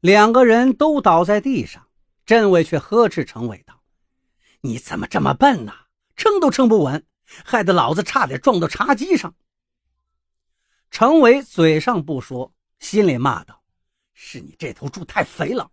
[0.00, 1.88] 两个人都倒在地上，
[2.24, 3.82] 镇伟却呵斥程伟道
[4.62, 5.72] ：“你怎么这么笨呢？
[6.14, 7.04] 撑都撑不稳，
[7.44, 9.34] 害得老子差点撞到茶几上。”
[10.90, 13.62] 程伟嘴上不说，心里骂道
[14.14, 15.70] ：“是你这头猪太肥了。”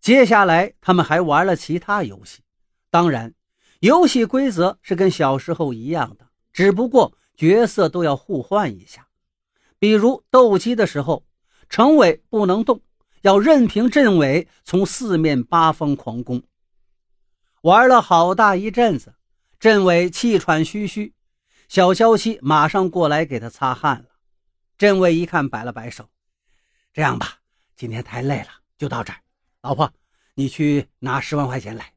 [0.00, 2.42] 接下来，他们还玩了其他游戏，
[2.90, 3.34] 当然，
[3.80, 9.08] 游戏规则是跟小时候一样的，只不过角色都要互换一下。
[9.78, 11.24] 比如斗鸡的时候，
[11.72, 12.82] 程伟不能动，
[13.22, 16.42] 要任凭镇伟从四面八方狂攻。
[17.62, 19.14] 玩了好大一阵子，
[19.58, 21.14] 镇伟气喘吁吁。
[21.68, 24.10] 小娇妻马上过来给他擦汗了。
[24.76, 26.10] 镇伟一看，摆了摆手
[26.92, 27.38] ：“这样吧，
[27.74, 29.20] 今天太累了，就到这儿。
[29.62, 29.90] 老婆，
[30.34, 31.94] 你去拿十万块钱来。”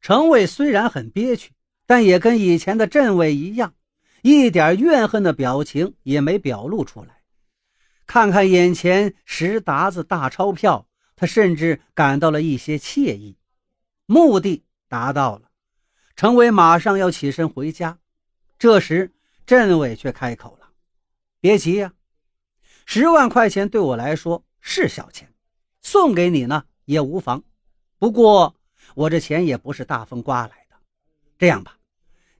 [0.00, 1.52] 程伟虽然很憋屈，
[1.84, 3.74] 但也跟以前的镇伟一样，
[4.22, 7.15] 一点怨恨的表情也没表露出来。
[8.06, 13.36] 看看眼前十沓子大钞票，他甚至感到了一些惬意。
[14.06, 15.50] 目的达到了，
[16.14, 17.98] 程伟马上要起身回家。
[18.58, 19.12] 这时，
[19.44, 20.70] 镇伟却开口了
[21.40, 21.92] ：“别急呀，
[22.84, 25.34] 十万块钱对我来说是小钱，
[25.82, 27.42] 送给你呢也无妨。
[27.98, 28.54] 不过，
[28.94, 30.76] 我这钱也不是大风刮来的。
[31.36, 31.76] 这样吧，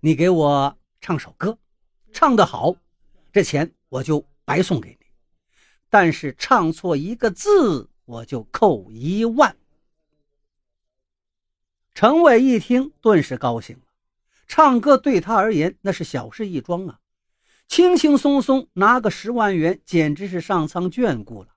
[0.00, 1.58] 你给我唱首歌，
[2.12, 2.74] 唱得好，
[3.32, 4.95] 这钱我就白送给你；
[5.90, 9.56] 但是唱错一个字，我就扣一万。”
[11.94, 13.82] 程伟一听，顿时高兴了。
[14.46, 17.00] 唱歌对他而言那是小事一桩啊，
[17.66, 21.48] 轻轻松松拿个十万元，简直是上苍眷顾了。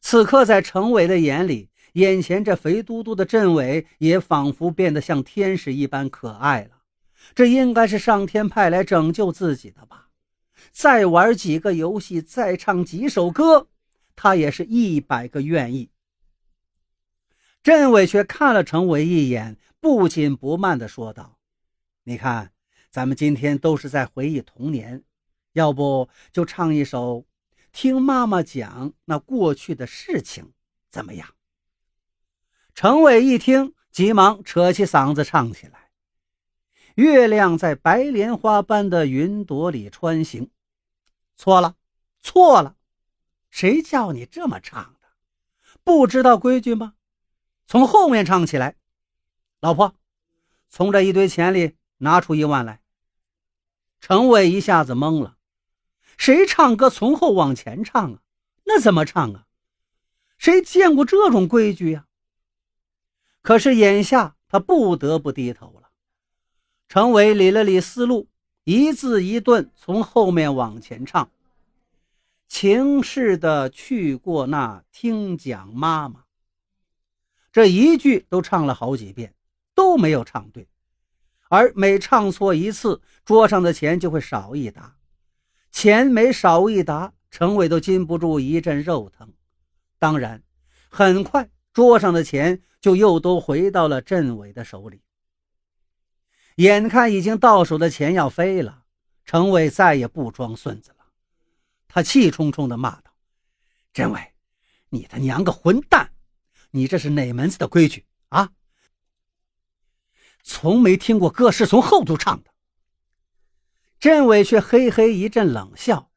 [0.00, 6.78] 此刻在程伟的眼里，眼前这肥嘟嘟的镇伟也仿佛变得像天使一般可爱了。
[7.36, 9.91] 这应该是上天派来拯救自己的吧？
[10.70, 13.68] 再玩几个游戏，再唱几首歌，
[14.14, 15.90] 他也是一百个愿意。
[17.62, 21.38] 镇伟却看了程伟一眼，不紧不慢地说道。
[22.04, 22.52] 你看，
[22.90, 25.04] 咱们今天都是在回忆童年，
[25.52, 27.24] 要不就唱一首，
[27.72, 30.52] 听妈妈讲那过去的事情，
[30.90, 31.28] 怎么样？
[32.74, 35.81] 程伟一听，急忙扯起嗓子唱起来
[36.96, 40.50] ：“月亮在白莲花般的云朵里穿行。”
[41.36, 41.76] 错了，
[42.20, 42.76] 错了，
[43.50, 45.08] 谁叫你这么唱的？
[45.84, 46.94] 不知道规矩吗？
[47.66, 48.76] 从后面唱起来。
[49.60, 49.94] 老婆，
[50.68, 51.76] 从这一堆钱里。
[52.04, 52.82] 拿出一万来，
[54.00, 55.36] 程伟一下子懵了。
[56.16, 58.18] 谁唱歌从后往前唱啊？
[58.64, 59.46] 那怎么唱啊？
[60.36, 62.08] 谁见过这种规矩呀？
[63.40, 65.81] 可是眼下他不得不低头了。
[66.92, 68.28] 程伟理了理思路，
[68.64, 71.30] 一字一顿从后面往前唱
[72.46, 76.24] ：“情似的去过那听讲妈妈。”
[77.50, 79.32] 这一句都唱了好几遍，
[79.74, 80.68] 都没有唱对。
[81.48, 84.94] 而每唱错一次，桌上的钱就会少一沓。
[85.70, 89.32] 钱每少一沓，程伟都禁不住一阵肉疼。
[89.98, 90.42] 当然，
[90.90, 95.00] 很快桌上的钱就又都回到了镇伟的手里。
[96.56, 98.84] 眼看已经到手的钱要飞了，
[99.24, 101.06] 程伟再也不装孙子了。
[101.88, 103.12] 他气冲冲地骂道
[103.92, 104.32] ：“镇伟，
[104.90, 106.12] 你他娘个混蛋！
[106.70, 108.52] 你这是哪门子的规矩啊？”
[110.42, 112.50] 从没听过歌是从后头唱的。
[114.00, 116.10] 镇伟却嘿嘿一阵冷笑：“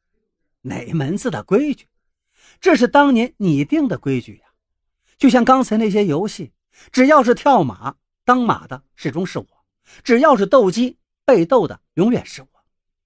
[0.62, 1.86] 哪门子的规矩？
[2.60, 4.46] 这是当年你定的规矩呀！
[5.18, 6.52] 就像刚才那些游戏，
[6.90, 9.46] 只要是跳马，当马的始终是我；
[10.02, 12.48] 只要是斗鸡，被斗的永远是我。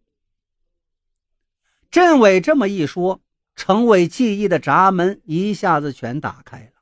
[1.89, 3.21] 镇伟这么一说，
[3.55, 6.81] 程伟记忆的闸门一下子全打开了。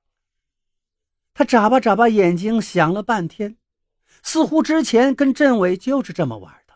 [1.35, 3.57] 他眨巴眨巴眼睛，想了半天，
[4.23, 6.73] 似乎之前跟镇伟就是这么玩的。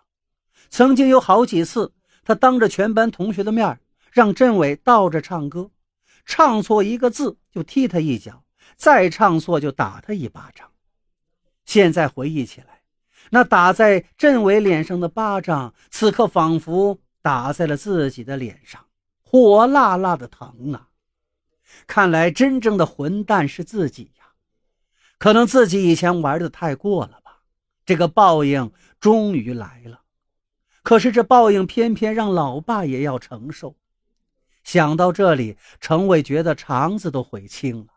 [0.69, 1.93] 曾经有好几次，
[2.23, 3.79] 他当着全班同学的面
[4.11, 5.71] 让镇伟倒着唱歌，
[6.25, 8.43] 唱错一个字就踢他一脚，
[8.75, 10.71] 再唱错就打他一巴掌。
[11.67, 12.81] 现在回忆起来，
[13.29, 18.85] 那打在镇伟脸上的巴掌，此刻仿佛打在了自己的脸上，
[19.21, 20.87] 火辣辣的疼啊！
[21.85, 24.27] 看来真正的混蛋是自己呀。
[25.17, 27.41] 可能自己以前玩的太过了吧，
[27.85, 30.01] 这个报应终于来了。
[30.83, 33.75] 可是这报应偏偏让老爸也要承受。
[34.63, 37.87] 想到这里，程伟觉得肠子都悔青了。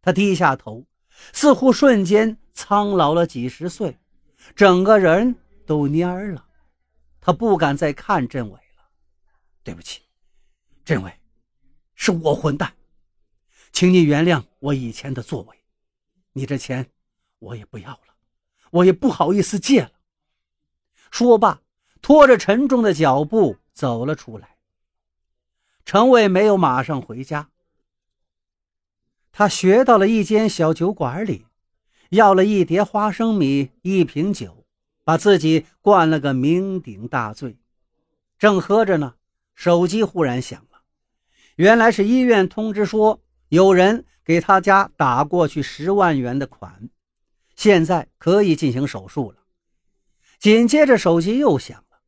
[0.00, 0.84] 他低下头，
[1.32, 3.98] 似乎瞬间苍老了几十岁，
[4.54, 5.34] 整个人
[5.66, 6.46] 都蔫了。
[7.20, 8.84] 他不敢再看镇伟了。
[9.62, 10.02] 对不起，
[10.84, 11.12] 政委，
[11.94, 12.72] 是我混蛋，
[13.72, 15.56] 请你原谅我以前的作为。
[16.32, 16.88] 你这钱
[17.40, 18.14] 我也不要了，
[18.70, 19.90] 我也不好意思借了。
[21.10, 21.60] 说罢，
[22.00, 24.56] 拖着沉重的脚步走了出来。
[25.84, 27.50] 程伟没有马上回家，
[29.38, 31.44] 他学到了一间小酒馆里，
[32.08, 34.64] 要了一碟花生米、一瓶酒，
[35.04, 37.58] 把自己灌了个酩酊大醉。
[38.38, 39.16] 正喝着呢，
[39.54, 40.80] 手机忽然响了，
[41.56, 46.88] 原来是医院通知说有人给他家打过去十万元的款，
[47.54, 49.40] 现在可以进行手术了。
[50.38, 51.98] 紧接着手机又响了，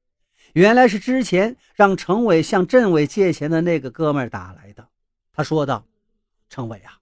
[0.54, 4.88] 原来是之前让程伟向镇伟借钱的那个哥们打来的。
[5.30, 5.84] 他说道
[6.48, 7.00] ：“程伟啊，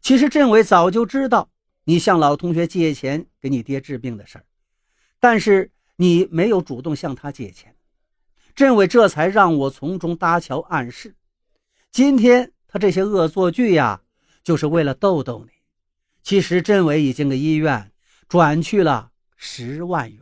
[0.00, 1.50] 其实镇伟早就知道
[1.84, 4.44] 你向老同学借钱给你爹治病的事儿，
[5.20, 7.74] 但是你没有主动向他借钱。”
[8.54, 11.14] 镇伟这才让我从中搭桥暗示，
[11.92, 14.02] 今天他这些恶作剧呀，
[14.42, 15.52] 就是为了逗逗你。
[16.22, 17.92] 其实镇伟已经给医院
[18.26, 20.20] 转去了十万元。